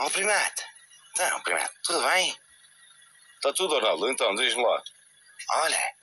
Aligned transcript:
Ó, 0.00 0.08
primata. 0.08 0.64
Então, 1.10 1.42
primata, 1.42 1.74
tudo 1.84 2.02
bem? 2.08 2.34
Está 3.34 3.52
tudo, 3.52 3.76
Arnaldo. 3.76 4.10
Então, 4.10 4.34
diz-me 4.34 4.62
lá. 4.62 4.82
Olha, 5.50 5.94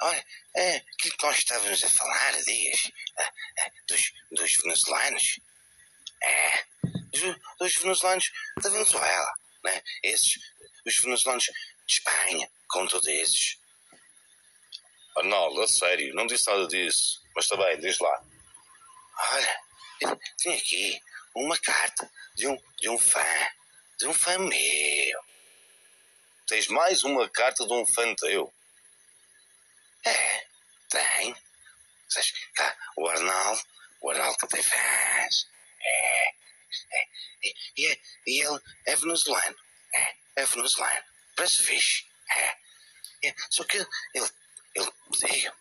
olha, 0.00 0.26
é, 0.56 0.76
aquilo 0.76 1.16
que 1.18 1.26
nós 1.26 1.36
estávamos 1.36 1.84
a 1.84 1.90
falar, 1.90 2.42
dias, 2.42 2.90
é, 3.18 3.24
é, 3.58 3.70
dos, 3.86 4.12
dos 4.30 4.52
venezuelanos. 4.62 5.40
É, 6.22 6.64
dos, 7.10 7.38
dos 7.58 7.76
venezuelanos 7.76 8.32
da 8.62 8.70
Venezuela, 8.70 9.34
né? 9.62 9.82
Esses, 10.02 10.38
os 10.86 10.96
venezuelanos 10.96 11.44
de 11.44 11.52
Espanha, 11.86 12.50
com 12.68 12.86
todos 12.86 13.06
esses. 13.06 13.58
Arnaldo, 15.18 15.60
a 15.60 15.68
sério, 15.68 16.14
não 16.14 16.26
disse 16.26 16.46
nada 16.46 16.66
disso. 16.66 17.22
Mas 17.34 17.44
está 17.44 17.58
bem, 17.58 17.78
diz 17.78 17.98
lá. 17.98 18.24
Olha, 19.18 19.60
tenho 20.38 20.56
aqui 20.56 21.02
uma 21.34 21.58
carta 21.58 22.10
de 22.34 22.48
um, 22.48 22.56
de 22.78 22.88
um 22.88 22.98
fã, 22.98 23.24
de 23.98 24.06
um 24.06 24.14
fã 24.14 24.38
meu. 24.38 25.20
Tens 26.46 26.68
mais 26.68 27.04
uma 27.04 27.28
carta 27.28 27.66
de 27.66 27.72
um 27.72 27.86
fã 27.86 28.14
teu? 28.16 28.52
É, 30.04 30.46
tem. 30.90 31.34
Sabes, 32.08 32.32
cá, 32.54 32.76
o 32.96 33.08
Arnaldo, 33.08 33.62
o 34.00 34.10
Arnaldo 34.10 34.36
que 34.38 34.48
tem 34.48 34.62
fãs. 34.62 35.48
É, 35.80 36.28
é, 36.28 37.08
e, 37.42 37.54
e, 37.76 37.86
é, 37.86 38.00
e 38.26 38.42
ele 38.42 38.60
é 38.86 38.96
venezuelano. 38.96 39.56
É, 39.94 40.16
é 40.36 40.44
venezuelano. 40.44 41.04
Parece 41.36 41.62
fixe. 41.62 42.04
É, 42.36 43.28
é. 43.28 43.34
Só 43.50 43.64
que 43.64 43.78
ele, 43.78 43.86
ele, 44.14 44.30
ele 44.74 44.92
pediu, 45.20 45.52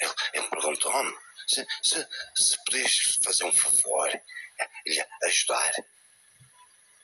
ele, 0.00 0.14
ele 0.34 0.48
perguntou-me 0.48 1.26
se, 1.46 1.66
se, 1.82 2.08
se 2.36 2.64
podias 2.64 2.92
fazer 3.24 3.44
um 3.44 3.52
favor, 3.52 4.08
é, 4.08 4.70
lhe 4.86 5.06
ajudar. 5.24 5.72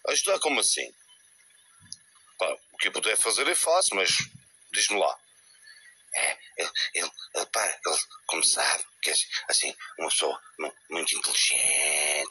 Ajudar 0.08 0.38
como 0.40 0.60
assim? 0.60 0.92
Pá, 2.38 2.56
o 2.72 2.76
que 2.78 2.88
eu 2.88 2.92
puder 2.92 3.16
fazer 3.16 3.46
eu 3.46 3.56
faço, 3.56 3.94
mas 3.94 4.10
diz-me 4.72 4.98
lá. 4.98 5.18
É, 6.14 6.38
ele, 6.58 6.70
ele, 6.94 7.10
ele, 7.34 7.46
pá, 7.46 7.64
ele, 7.66 7.98
como 8.26 8.44
sabe, 8.44 8.84
que 9.00 9.10
é 9.10 9.14
assim, 9.48 9.74
uma 9.98 10.10
pessoa 10.10 10.38
mu- 10.58 10.74
muito 10.90 11.16
inteligente, 11.16 12.30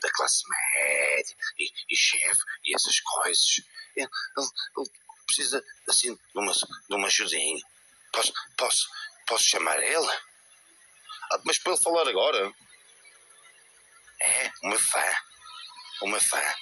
da 0.00 0.10
classe 0.12 0.42
média, 0.48 1.36
e, 1.58 1.70
e 1.90 1.96
chefe, 1.96 2.40
e 2.64 2.74
essas 2.74 3.00
coisas. 3.00 3.60
Ele, 3.96 4.08
ele, 4.36 4.48
ele 4.78 4.90
precisa, 5.26 5.62
assim, 5.88 6.14
de 6.14 6.38
uma, 6.38 6.52
de 6.52 6.94
uma 6.94 7.06
ajudinha. 7.08 7.62
Posso, 8.12 8.32
posso, 8.56 8.88
posso 9.26 9.44
chamar 9.44 9.78
ele? 9.82 10.08
Ah, 11.32 11.40
mas 11.44 11.58
para 11.58 11.72
ele 11.72 11.82
falar 11.82 12.08
agora? 12.08 12.50
É, 14.20 14.50
meu 14.62 14.78
fã. 14.78 15.04
Meu 16.02 16.20
fã. 16.20 16.54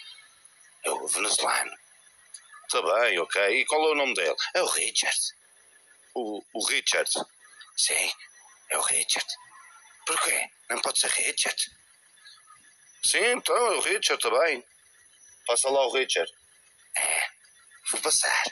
É 0.85 0.91
o 0.91 1.07
venezuelano. 1.09 1.77
Está 2.65 2.83
bem, 2.83 3.19
ok. 3.19 3.61
E 3.61 3.65
qual 3.67 3.89
é 3.89 3.93
o 3.93 3.95
nome 3.95 4.15
dele? 4.15 4.35
É 4.55 4.63
o 4.63 4.67
Richard. 4.67 5.19
O, 6.15 6.43
o 6.55 6.67
Richard. 6.69 7.11
Sim, 7.77 8.13
é 8.71 8.79
o 8.79 8.83
Richard. 8.83 9.27
Porquê? 10.07 10.51
Não 10.71 10.81
pode 10.81 11.01
ser 11.01 11.11
Richard? 11.11 11.57
Sim, 13.05 13.25
então, 13.37 13.57
é 13.57 13.71
o 13.77 13.81
Richard, 13.81 14.15
está 14.15 14.31
bem. 14.45 14.65
Passa 15.47 15.71
lá 15.71 15.87
o 15.87 15.93
Richard. 15.93 16.31
É, 16.97 17.29
vou 17.93 18.01
passar. 18.01 18.45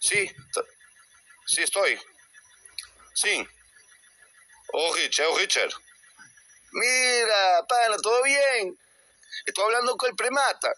Sim, 0.00 0.26
tá- 0.52 0.64
sim, 1.48 1.62
estou. 1.62 1.84
Sim. 3.16 3.48
O 4.74 4.90
Richard, 4.92 5.22
é 5.22 5.28
o 5.28 5.34
Richard. 5.34 5.74
Mira, 6.72 7.66
pana, 7.68 7.96
¿todo 7.98 8.22
bien? 8.22 8.78
Estoy 9.46 9.64
hablando 9.64 9.96
con 9.96 10.10
el 10.10 10.16
primata. 10.16 10.72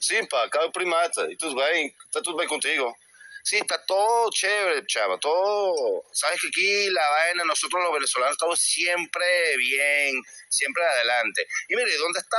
Sim, 0.00 0.24
pá, 0.26 0.48
cá 0.48 0.62
é 0.62 0.64
o 0.64 0.72
primata. 0.72 1.30
E 1.30 1.36
tudo 1.36 1.56
bem? 1.56 1.94
Está 2.06 2.20
bem 2.36 2.46
contigo? 2.46 2.94
Sí, 3.42 3.56
está 3.56 3.78
todo 3.78 4.30
chévere, 4.30 4.86
chava, 4.86 5.18
todo. 5.18 6.04
Sabes 6.12 6.40
que 6.40 6.48
aquí 6.48 6.90
la 6.90 7.08
vaina, 7.10 7.44
nosotros 7.44 7.82
los 7.82 7.92
venezolanos 7.92 8.32
estamos 8.32 8.60
siempre 8.60 9.56
bien, 9.56 10.22
siempre 10.48 10.84
adelante. 10.84 11.46
Y 11.68 11.74
mire, 11.74 11.96
¿dónde 11.96 12.20
está 12.20 12.38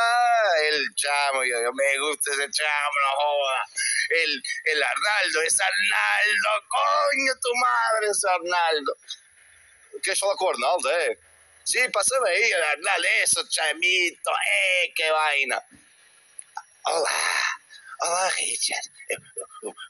el 0.70 0.86
chamo? 0.96 1.44
Yo, 1.44 1.62
yo 1.62 1.72
me 1.74 2.00
gusta 2.00 2.32
ese 2.32 2.50
chamo, 2.52 2.96
no 3.04 3.16
joda. 3.18 3.66
El, 4.10 4.44
el 4.66 4.84
Arnaldo, 4.84 5.42
es 5.42 5.58
Arnaldo, 5.60 6.68
coño, 6.70 7.34
tu 7.42 7.56
madre 7.56 8.08
es 8.12 8.26
Arnaldo. 8.26 8.96
Queres 10.04 10.20
falar 10.20 10.38
com 10.38 10.46
o 10.46 10.50
Arnaldo, 10.50 10.90
é? 10.92 11.18
Sí, 11.70 11.78
pásame 11.94 12.28
ahí, 12.32 12.52
Arnaldo, 12.52 13.08
eso, 13.24 13.48
chamito, 13.48 14.32
eh, 14.32 14.92
qué 14.96 15.12
vaina. 15.12 15.64
Olá, 16.86 17.22
olá, 18.00 18.30
Richard. 18.38 18.86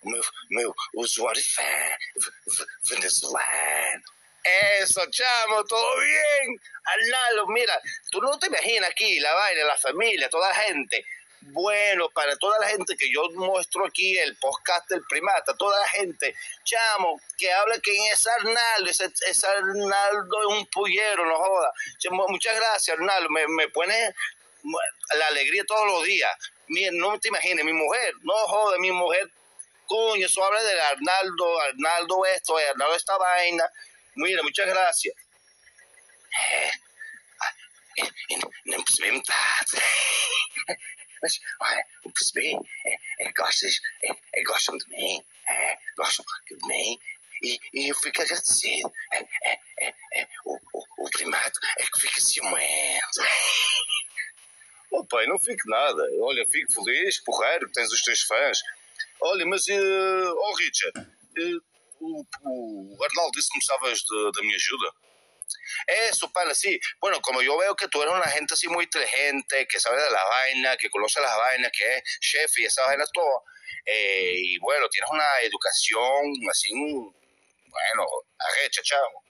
Meu, 0.04 0.22
meu 0.50 0.76
usuário 0.96 1.42
fã, 1.56 1.64
v- 1.64 2.32
v- 2.48 2.66
venezuelano. 2.90 4.04
Eso, 4.82 5.10
chamo, 5.10 5.64
todo 5.64 6.00
bien. 6.02 6.60
Arnaldo, 6.84 7.48
mira, 7.48 7.80
tú 8.12 8.20
no 8.22 8.38
te 8.38 8.48
imaginas 8.48 8.90
aquí 8.90 9.18
la 9.22 9.34
vaina, 9.34 9.64
la 9.64 9.78
familia, 9.78 10.30
toda 10.30 10.50
la 10.50 10.56
gente. 10.56 11.06
Bueno, 11.42 12.10
para 12.10 12.36
toda 12.38 12.60
la 12.60 12.68
gente 12.68 12.98
que 12.98 13.10
yo 13.12 13.30
muestro 13.32 13.86
aquí, 13.86 14.18
el 14.18 14.36
podcast 14.38 14.90
del 14.90 15.02
primata, 15.08 15.56
toda 15.56 15.80
la 15.80 15.90
gente, 15.90 16.36
chamo, 16.64 17.20
que 17.38 17.52
habla 17.52 17.80
quién 17.80 17.98
es 18.12 18.28
Arnaldo, 18.28 18.90
ese, 18.90 19.48
Arnaldo 19.48 20.42
es 20.42 20.58
un 20.58 20.66
pullero, 20.68 21.26
no 21.26 21.38
joda. 21.38 21.72
Muchas 22.28 22.56
gracias, 22.56 22.98
Arnaldo, 22.98 23.30
me, 23.30 23.68
pone 23.70 24.14
la 25.18 25.28
alegría 25.28 25.64
todos 25.66 25.88
los 25.88 26.04
días. 26.04 26.32
Mira, 26.68 26.92
no 26.94 27.18
te 27.20 27.30
imagines, 27.30 27.64
mi 27.64 27.74
mujer, 27.74 28.14
no 28.22 28.34
joda, 28.34 28.78
mi 28.78 28.92
mujer, 28.92 29.32
coño, 29.88 30.26
eso 30.26 30.44
habla 30.44 30.62
de 30.62 30.82
Arnaldo, 30.82 31.62
Arnaldo 31.62 32.26
esto, 32.26 32.58
Arnaldo 32.58 32.96
esta 32.96 33.18
vaina. 33.18 33.64
Mira, 34.16 34.44
muchas 34.44 34.68
gracias. 34.68 35.16
Mas, 41.22 41.40
olha, 41.62 41.86
o 42.06 42.12
percebi 42.12 42.56
é, 42.86 42.96
é, 43.28 43.32
gostas, 43.34 43.80
é, 44.04 44.12
é, 44.40 44.44
gostam 44.44 44.78
de 44.78 44.90
mim, 44.90 45.24
é, 45.48 45.78
gostam 45.98 46.26
de 46.50 46.68
mim, 46.68 47.00
e, 47.42 47.60
e 47.74 47.90
eu 47.90 47.96
fico 47.96 48.22
agradecido. 48.22 48.92
É, 49.14 49.20
é, 49.44 49.60
é, 49.82 49.94
é, 50.16 50.28
o, 50.46 50.56
o, 50.74 51.06
o 51.06 51.10
primato 51.10 51.60
é 51.78 51.84
que 51.84 52.02
fica 52.02 52.22
ciumento. 52.22 53.20
Oh, 54.92 55.06
pai, 55.06 55.28
não 55.28 55.38
fico 55.38 55.70
nada. 55.70 56.04
Olha, 56.20 56.44
fico 56.50 56.74
feliz, 56.74 57.24
porreiro, 57.24 57.68
que 57.68 57.74
tens 57.74 57.92
os 57.94 58.02
teus 58.02 58.22
fãs. 58.24 58.58
Olha, 59.22 59.46
mas, 59.46 59.68
eh, 59.68 59.78
oh, 59.78 60.56
Richard, 60.56 61.12
eh, 61.38 61.60
o, 62.00 62.26
o 62.44 63.04
Arnaldo 63.04 63.32
disse 63.34 63.50
que 63.52 63.60
de- 63.60 64.32
da 64.32 64.42
minha 64.42 64.56
ajuda. 64.56 64.92
Eso, 65.88 66.32
pana, 66.32 66.54
sí. 66.54 66.80
Bueno, 67.00 67.22
como 67.22 67.42
yo 67.42 67.58
veo 67.58 67.76
que 67.76 67.88
tú 67.88 68.02
eres 68.02 68.14
una 68.14 68.28
gente 68.28 68.54
así 68.54 68.68
muy 68.68 68.86
inteligente, 68.86 69.68
que 69.68 69.80
sabe 69.80 70.02
de 70.02 70.10
la 70.12 70.24
vaina, 70.26 70.78
que 70.78 70.90
conoce 70.90 71.22
las 71.22 71.36
vainas, 71.38 71.72
que 71.72 71.96
es 71.96 72.04
chef 72.20 72.60
y 72.60 72.66
esas 72.66 72.86
vainas 72.86 73.10
todo, 73.14 73.44
eh, 73.86 74.34
y 74.36 74.58
bueno, 74.60 74.88
tienes 74.90 75.10
una 75.10 75.40
educación 75.42 76.34
así, 76.50 76.72
bueno, 76.74 78.06
arrecha, 78.38 78.82
chavo. 78.84 79.24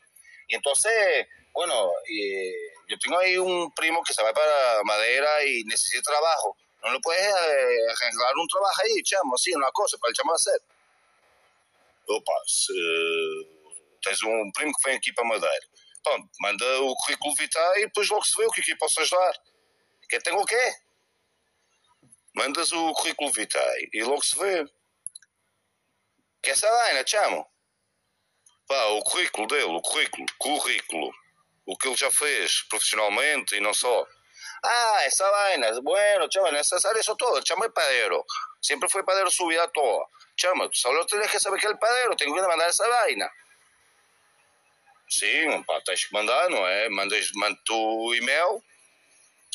Y 0.48 0.56
entonces, 0.56 1.28
bueno, 1.54 1.92
eh, 2.10 2.74
yo 2.88 2.98
tengo 3.00 3.20
ahí 3.20 3.38
un 3.38 3.72
primo 3.74 4.02
que 4.04 4.14
se 4.14 4.24
va 4.24 4.34
para 4.34 4.84
madera 4.84 5.44
y 5.46 5.64
necesita 5.66 6.12
trabajo. 6.12 6.58
¿No 6.82 6.94
le 6.94 7.00
puedes 7.02 7.22
eh, 7.22 7.92
arreglar 7.92 8.34
un 8.36 8.48
trabajo 8.48 8.82
ahí, 8.84 9.04
chamo? 9.04 9.36
Así, 9.36 9.54
una 9.54 9.70
cosa 9.72 9.98
para 9.98 10.10
el 10.10 10.16
chamo 10.16 10.34
hacer. 10.34 10.62
Opa, 12.10 12.34
se 12.48 12.74
tens 14.02 14.24
um 14.24 14.52
primo 14.52 14.74
que 14.74 14.90
vem 14.90 14.98
aqui 14.98 15.14
para 15.14 15.28
Madeira, 15.28 15.68
manda 16.40 16.82
o 16.82 16.96
currículo 16.96 17.36
vitae 17.36 17.80
e 17.80 17.86
depois 17.86 18.10
logo 18.10 18.26
se 18.26 18.36
vê 18.36 18.46
o 18.46 18.52
que 18.52 18.62
é 18.62 18.64
que 18.64 18.72
eu 18.72 18.78
posso 18.78 19.02
ajudar. 19.02 19.34
¿Qué 20.10 20.20
tengo 20.20 20.46
que? 20.46 20.74
Mandas 22.36 22.72
o 22.72 22.94
currículo 22.94 23.32
vitae 23.32 23.90
e 23.94 24.04
logo 24.04 24.24
se 24.24 24.38
vê. 24.40 24.66
¿Qué 26.42 26.52
esa 26.52 26.72
vaina, 26.72 27.04
chamo? 27.04 27.46
Pá, 28.68 28.86
o 28.88 29.02
currículo 29.02 29.48
dele, 29.48 29.64
o 29.66 29.82
currículo, 29.82 30.26
currículo. 30.38 31.12
O 31.66 31.78
que 31.78 31.88
ele 31.88 31.98
já 31.98 32.10
fez 32.12 32.64
profissionalmente 32.70 33.56
e 33.56 33.60
não 33.60 33.74
só. 33.74 34.08
Ah, 34.64 35.06
esa 35.06 35.30
vaina. 35.30 35.72
Bueno, 35.82 36.28
chamo, 36.30 36.48
es 36.48 36.54
necesario 36.54 37.00
eso 37.00 37.16
todo. 37.16 37.38
El 37.38 37.44
chamo 37.44 37.66
es 37.66 37.72
padero. 37.72 38.26
Siempre 38.62 38.90
fue 38.90 39.06
padero 39.06 39.30
su 39.30 39.46
vida 39.48 39.68
toda. 39.72 40.06
Chamo, 40.36 40.70
solo 40.72 41.06
tienes 41.06 41.30
que 41.32 41.40
saber 41.40 41.60
que 41.60 41.68
es 41.68 41.72
el 41.72 41.80
padero. 41.80 42.16
Tengo 42.16 42.36
que 42.36 42.42
mandar 42.42 42.70
esa 42.70 42.88
vaina. 42.88 43.32
Sim, 45.10 45.64
pá, 45.64 45.82
tens 45.82 46.06
que 46.06 46.14
mandar, 46.14 46.50
não 46.50 46.68
é? 46.68 46.90
Mandas, 46.90 47.32
manda 47.36 47.60
o 47.72 48.14
e-mail, 48.14 48.64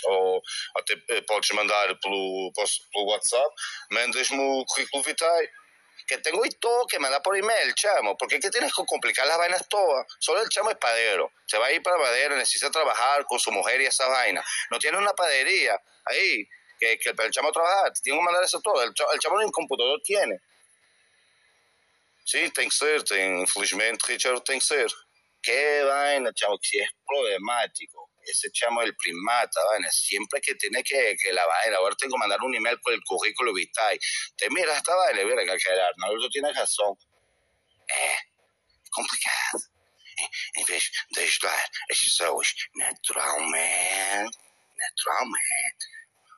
ou 0.04 0.42
até 0.76 0.94
eh, 1.10 1.20
podes 1.22 1.50
mandar 1.50 1.94
pelo, 2.00 2.52
pelo 2.52 3.06
WhatsApp, 3.06 3.54
mandas-me 3.90 4.38
o 4.38 4.64
currículo 4.66 5.02
vitae. 5.02 5.50
que 6.06 6.18
tengo 6.18 6.44
y 6.44 6.50
todo 6.50 6.86
que 6.86 6.98
mandar 6.98 7.22
por 7.22 7.36
email, 7.36 7.74
chamo. 7.74 8.16
porque 8.16 8.38
qué 8.38 8.50
tienes 8.50 8.72
que 8.74 8.84
complicar 8.84 9.26
las 9.26 9.38
vainas 9.38 9.66
todas? 9.68 10.06
Solo 10.18 10.42
el 10.42 10.48
chamo 10.48 10.70
es 10.70 10.76
padero. 10.76 11.32
Se 11.46 11.58
va 11.58 11.66
a 11.66 11.72
ir 11.72 11.82
para 11.82 11.98
madero, 11.98 12.36
necesita 12.36 12.70
trabajar 12.70 13.24
con 13.24 13.38
su 13.38 13.50
mujer 13.50 13.80
y 13.80 13.86
esa 13.86 14.06
vaina. 14.08 14.44
No 14.70 14.78
tiene 14.78 14.98
una 14.98 15.12
padería 15.12 15.80
ahí 16.04 16.46
que, 16.78 16.98
que 16.98 17.10
el 17.10 17.30
chamo 17.30 17.52
trabaja. 17.52 17.92
Tiene 18.02 18.18
que 18.18 18.24
mandar 18.24 18.44
eso 18.44 18.60
todo. 18.60 18.82
El 18.82 18.92
chamo, 18.94 19.38
ni 19.38 19.44
un 19.44 19.52
computador 19.52 20.00
tiene. 20.02 20.40
Sí, 22.26 22.50
tem 22.50 22.68
que 22.68 22.76
ser. 22.76 23.02
Infelizmente, 23.40 24.06
Richard, 24.06 24.42
tem 24.42 24.58
que 24.58 24.66
ser. 24.66 24.86
Qué 25.44 25.82
vaina, 25.84 26.32
chamo, 26.32 26.58
si 26.62 26.78
es 26.78 26.88
problemático 27.06 28.14
ese 28.26 28.50
chamo 28.50 28.82
el 28.82 28.94
primata, 28.96 29.60
vaina, 29.70 29.90
siempre 29.90 30.40
que 30.40 30.54
tiene 30.54 30.82
que, 30.82 31.14
que 31.20 31.32
la 31.32 31.46
vaina, 31.46 31.76
ahora 31.76 31.94
tengo 31.96 32.14
que 32.14 32.20
mandar 32.20 32.40
un 32.42 32.54
email 32.54 32.80
con 32.80 32.94
el 32.94 33.00
currículo 33.04 33.52
vitae. 33.52 33.98
Te 34.36 34.48
mira 34.50 34.76
esta 34.76 34.94
vaina, 34.94 35.24
mira 35.24 35.44
que 35.44 35.70
Arnaldo 35.70 36.28
tiene 36.30 36.52
razón. 36.52 36.96
É 37.88 38.16
complicado. 38.90 39.60
Em 40.56 40.64
vez 40.64 40.90
de 41.10 41.20
ajudar 41.20 41.70
as 41.90 41.98
pessoas 41.98 42.54
naturalmente, 42.76 44.38
naturalmente, 44.76 45.86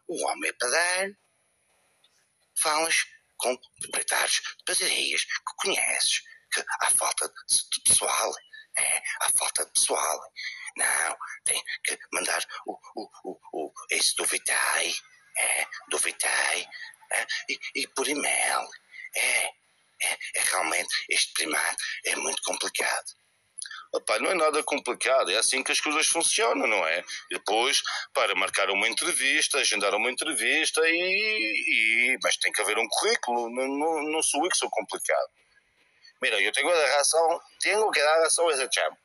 o 0.09 0.27
homem 0.27 0.51
é. 0.51 1.11
Falas 2.59 3.05
com 3.37 3.55
proprietários 3.81 4.41
de 4.41 4.65
padarias 4.65 5.25
que 5.25 5.57
conheces, 5.59 6.23
que 6.51 6.65
há 6.81 6.91
falta 6.91 7.29
de 7.29 7.83
pessoal, 7.85 8.35
é, 8.79 9.03
há 9.21 9.31
falta 9.39 9.65
de 9.65 9.73
pessoal. 9.73 10.21
Não, 10.77 11.17
tem 11.45 11.63
que 11.85 11.99
mandar 12.13 12.45
o, 12.67 12.79
o, 12.95 13.09
o, 13.25 13.39
o 13.53 13.73
esse 13.91 14.15
do 14.17 14.25
Vitai, 14.25 14.93
é, 15.39 15.67
do 15.89 15.99
Vitai, 15.99 16.67
é, 17.13 17.27
e, 17.49 17.59
e 17.77 17.89
por 17.89 18.07
e-mail. 18.09 18.69
É, 19.15 19.47
é, 20.03 20.19
é 20.35 20.43
realmente, 20.51 20.89
este 21.09 21.33
primato 21.33 21.83
é 22.05 22.17
muito 22.17 22.43
complicado. 22.43 23.07
Opa, 23.95 24.19
não 24.19 24.31
é 24.31 24.35
nada 24.35 24.63
complicado, 24.63 25.31
é 25.31 25.37
assim 25.37 25.63
que 25.63 25.73
as 25.73 25.81
coisas 25.81 26.07
funcionam, 26.09 26.67
não 26.67 26.87
é? 26.87 27.03
Depois, 27.31 27.81
para 28.13 28.35
marcar 28.35 28.69
uma 28.71 28.89
entrevista, 28.89 29.59
agendar 29.59 29.95
uma 29.95 30.11
entrevista 30.11 30.81
e. 30.85 32.13
e 32.13 32.19
mas 32.23 32.37
tem 32.37 32.53
que 32.53 32.61
haver 32.61 32.77
um 32.79 32.89
currículo, 32.89 33.49
não, 33.55 33.67
não, 33.67 34.03
não 34.13 34.23
sou 34.23 34.45
eu 34.45 34.51
que 34.51 34.59
sou 34.59 34.69
complicado. 34.71 35.31
Mira, 36.21 36.41
yo 36.41 36.51
tengo 36.53 36.73
razón, 36.73 37.39
tengo 37.61 37.91
que 37.91 38.01
dar 38.01 38.19
razón 38.21 38.51
a 38.51 38.55
ese 38.55 38.69
chamo 38.69 38.97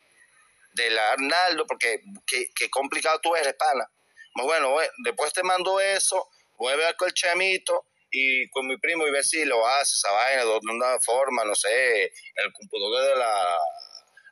de 0.74 0.90
la 0.90 1.12
Arnaldo, 1.12 1.66
porque 1.68 2.02
qué, 2.26 2.70
complicado 2.70 3.20
tú 3.22 3.36
eres, 3.36 3.54
pana. 3.56 3.86
Pues 4.34 4.46
bueno, 4.46 4.76
después 5.04 5.34
te 5.34 5.44
mando 5.44 5.80
eso, 5.80 6.30
voy 6.58 6.74
a 6.74 6.78
ver 6.78 6.96
con 6.96 7.10
el 7.10 7.14
chamito 7.14 7.88
y 8.10 8.50
con 8.50 8.68
mi 8.68 8.78
primo 8.78 9.06
y 9.06 9.12
ver 9.12 9.24
si 9.24 9.44
lo 9.46 9.68
hace 9.68 9.92
esa 9.94 10.12
vaina 10.12 10.46
de 10.46 10.60
una 10.64 11.00
forma, 11.00 11.44
no 11.44 11.56
sé, 11.56 12.06
el 12.06 12.54
computador 12.54 13.10
de 13.10 13.16
la 13.18 13.58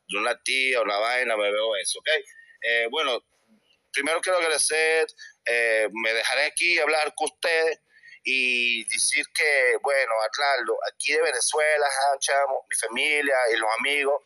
de 0.08 0.18
una 0.18 0.42
tía 0.42 0.80
o 0.80 0.84
una 0.84 0.98
vaina, 0.98 1.38
me 1.38 1.52
veo 1.52 1.76
eso, 1.76 2.00
¿ok? 2.00 2.08
Eh, 2.62 2.88
bueno, 2.90 3.24
primero 3.92 4.20
quiero 4.22 4.40
agradecer, 4.40 5.08
eh, 5.46 5.88
me 5.92 6.14
dejaré 6.14 6.46
aquí 6.46 6.80
hablar 6.80 7.14
con 7.16 7.30
ustedes 7.32 7.80
y 8.32 8.84
decir 8.86 9.26
que, 9.34 9.78
bueno, 9.82 10.14
Arnaldo, 10.22 10.78
aquí 10.92 11.14
de 11.14 11.22
Venezuela, 11.22 11.88
chamo, 12.20 12.66
mi 12.70 12.76
familia 12.76 13.36
y 13.54 13.58
los 13.58 13.70
amigos, 13.80 14.24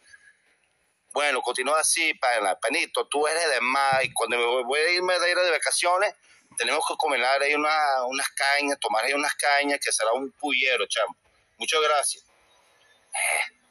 bueno, 1.14 1.42
continúa 1.42 1.80
así, 1.80 2.14
pana, 2.16 2.60
panito, 2.60 3.08
tú 3.08 3.26
eres 3.28 3.50
de 3.50 3.62
más 3.62 4.04
y 4.04 4.12
cuando 4.14 4.38
me 4.38 4.64
voy 4.64 4.80
a 4.80 4.92
irme 4.92 5.18
de 5.20 5.32
ir 5.32 5.38
de 5.38 5.52
vacaciones, 5.52 6.14
tenemos 6.58 6.84
que 6.88 6.96
comer 6.98 7.24
ahí 7.24 7.54
una, 7.54 8.06
unas 8.06 8.28
cañas, 8.30 8.78
tomar 8.80 9.06
ahí 9.06 9.14
unas 9.14 9.34
cañas, 9.36 9.80
que 9.80 9.92
será 9.92 10.12
un 10.14 10.32
pullero, 10.32 10.86
chamo. 10.88 11.16
Muchas 11.58 11.82
gracias. 11.82 12.24
Eh. 12.24 13.64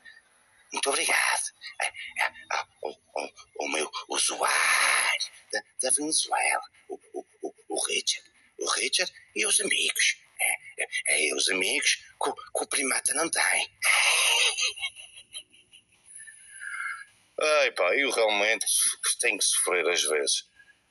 Eh, 0.73 0.79
eh, 0.79 2.65
o, 2.81 2.89
o, 2.89 3.31
o 3.59 3.69
meu 3.69 3.91
usuário 4.09 5.33
da, 5.53 5.61
da 5.83 5.91
Venezuela, 5.91 6.63
o, 6.89 6.99
o, 7.13 7.55
o, 7.69 7.87
Richard, 7.87 8.25
o 8.59 8.71
Richard 8.71 9.13
e 9.37 9.45
os 9.45 9.61
amigos. 9.61 10.22
É, 11.09 11.35
os 11.35 11.49
amigos 11.49 11.97
que, 12.23 12.33
que 12.33 12.65
o 12.65 12.67
primata 12.67 13.15
não 13.15 13.29
tem. 13.29 13.71
Ai 17.41 17.73
pá, 17.73 17.97
eu 17.97 18.11
realmente 18.11 18.67
tenho 19.19 19.39
que 19.39 19.45
sofrer 19.45 19.89
às 19.89 20.03
vezes. 20.03 20.41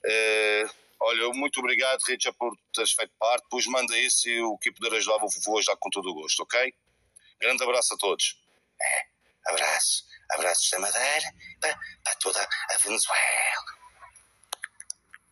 Uh, 0.04 0.70
olha, 1.00 1.30
muito 1.30 1.60
obrigado, 1.60 2.02
Richard, 2.08 2.38
por 2.38 2.52
teres 2.74 2.92
feito 2.92 3.14
parte. 3.18 3.44
Depois 3.44 3.66
manda 3.68 3.98
isso 4.00 4.28
e 4.28 4.42
o 4.42 4.58
que 4.58 4.72
puder 4.72 4.98
ajudar, 4.98 5.18
vou, 5.20 5.30
vou 5.46 5.60
ajudar 5.60 5.78
com 5.78 5.90
todo 5.90 6.10
o 6.10 6.14
gosto, 6.14 6.44
ok? 6.44 6.74
Grande 7.40 7.64
abraço 7.64 7.94
a 7.94 7.98
todos. 7.98 8.38
É, 8.82 9.52
abraço, 9.52 10.04
abraços 10.32 10.70
da 10.72 10.80
Madeira 10.80 11.34
para, 11.60 11.80
para 12.04 12.16
toda 12.16 12.42
a 12.42 12.78
Venezuela. 12.78 13.81